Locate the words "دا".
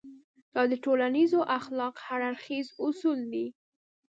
0.53-0.63